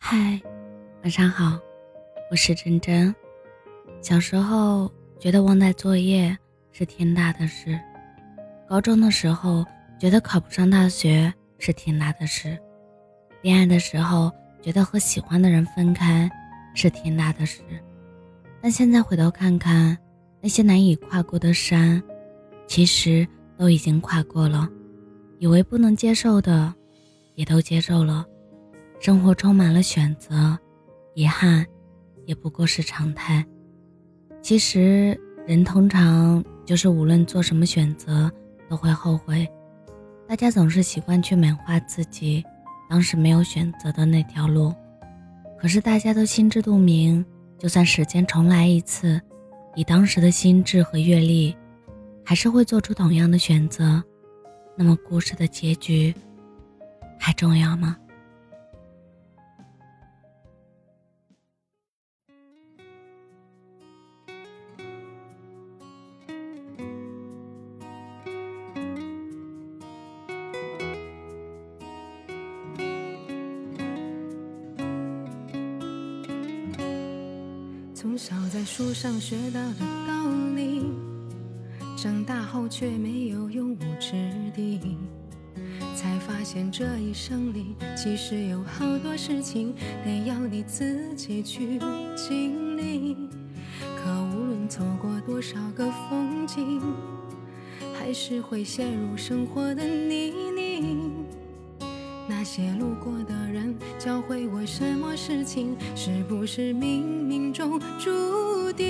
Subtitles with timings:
[0.00, 0.40] 嗨，
[1.02, 1.58] 晚上好，
[2.30, 3.14] 我是真真。
[4.00, 6.34] 小时候觉得忘带作业
[6.72, 7.78] 是天大的事，
[8.66, 9.66] 高中的时候
[9.98, 12.58] 觉得考不上大学是天大的事，
[13.42, 14.32] 恋爱的时候
[14.62, 16.30] 觉得和喜欢的人分开
[16.74, 17.60] 是天大的事。
[18.62, 19.98] 但现在回头看看，
[20.40, 22.02] 那些难以跨过的山，
[22.66, 23.28] 其实
[23.58, 24.66] 都已经跨过了。
[25.38, 26.72] 以为不能接受的，
[27.34, 28.24] 也都接受了。
[29.00, 30.58] 生活充满了选择，
[31.14, 31.64] 遗憾
[32.26, 33.44] 也不过是常态。
[34.42, 38.30] 其实人通常就是无论做什么选择
[38.68, 39.48] 都会后悔。
[40.26, 42.44] 大家总是习惯去美化自己
[42.90, 44.74] 当时没有选择的那条路，
[45.58, 47.24] 可是大家都心知肚明，
[47.56, 49.20] 就算时间重来一次，
[49.76, 51.56] 以当时的心智和阅历，
[52.24, 54.02] 还是会做出同样的选择。
[54.76, 56.14] 那么故事的结局
[57.18, 57.96] 还重要吗？
[78.00, 80.84] 从小在书上学到的道理，
[81.96, 84.12] 长大后却没有用武之
[84.54, 84.96] 地，
[85.96, 89.74] 才发现这一生里其实有好多事情
[90.04, 91.80] 得要你自己去
[92.14, 93.16] 经历。
[93.96, 96.80] 可无论走过多少个风景，
[97.98, 100.47] 还是会陷入生活的泥泞。
[102.48, 108.86] 些路过的人教会我什么事情，是不是冥冥中注定？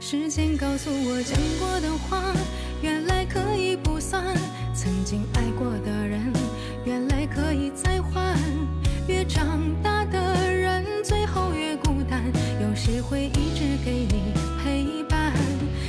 [0.00, 2.32] 时间告诉我讲过的话，
[2.80, 4.34] 原来可以不算；
[4.74, 6.32] 曾经爱过的人，
[6.86, 8.34] 原来可以再换。
[9.06, 12.22] 越长大的人，最后越孤单，
[12.62, 14.32] 有谁会一直给你
[14.64, 15.34] 陪伴？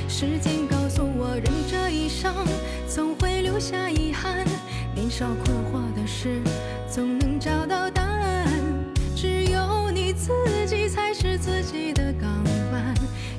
[0.09, 2.33] 时间告诉我，人这一生
[2.85, 4.45] 总会留下遗憾。
[5.17, 6.41] 少困惑的事，
[6.89, 8.45] 总能找到答案。
[9.15, 10.29] 只有你自
[10.67, 12.29] 己才是自己的港
[12.73, 12.93] 湾。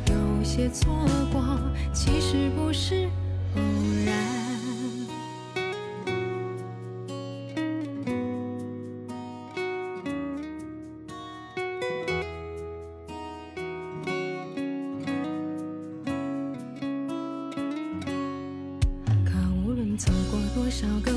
[0.07, 0.91] 有些错
[1.31, 1.61] 过，
[1.93, 3.07] 其实不是
[3.57, 3.61] 偶
[4.07, 4.17] 然。
[19.27, 19.33] 可
[19.63, 21.13] 无论走过多少个，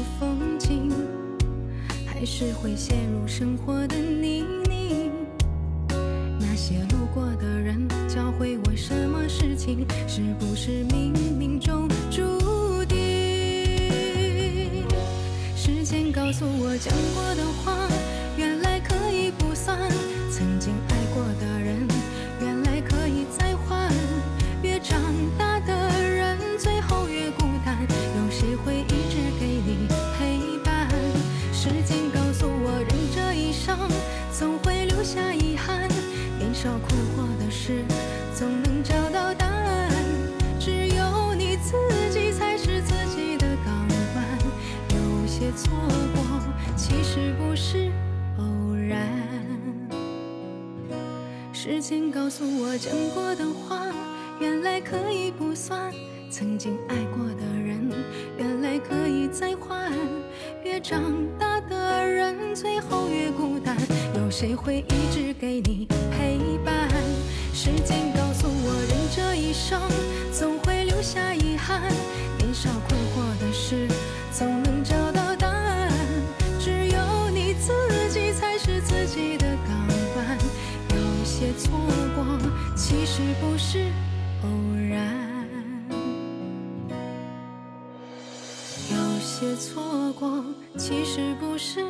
[2.20, 5.10] 还是会陷入生活的泥泞。
[6.38, 12.98] 那些路过的人教会我什么事情，是不是冥冥中注定？
[15.56, 17.88] 时间告诉我讲过的话，
[36.62, 37.86] 少困惑的事，
[38.36, 39.94] 总能找到答案。
[40.60, 41.72] 只有你自
[42.12, 43.74] 己才是自己的港
[44.14, 44.38] 湾。
[44.90, 45.72] 有些错
[46.14, 46.22] 过，
[46.76, 47.90] 其实不是
[48.40, 49.08] 偶然。
[51.54, 53.86] 时间告诉我讲过的话，
[54.40, 55.92] 原来可以不算；
[56.32, 57.92] 曾经爱过的人，
[58.38, 59.92] 原来可以再换。
[60.64, 61.04] 越长
[61.38, 63.76] 大的人，最后越孤单。
[64.16, 66.88] 有谁会一直给你陪伴？
[67.54, 69.82] 时间告诉我，人这一生
[70.32, 71.82] 总会留下遗憾。
[72.38, 73.88] 年少困惑的事，
[74.32, 75.92] 总能找到答案。
[76.60, 77.74] 只有你自
[78.10, 80.38] 己才是自己的港湾。
[80.96, 81.72] 有些错
[82.16, 82.26] 过，
[82.76, 83.86] 其实不是
[84.44, 84.48] 偶
[84.90, 84.98] 然。
[88.92, 90.44] 有些错过，
[90.78, 91.86] 其实不是。